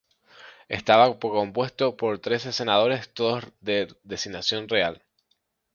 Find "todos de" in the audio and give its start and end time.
3.13-3.87